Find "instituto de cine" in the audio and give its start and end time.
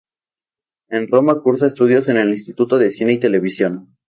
2.31-3.13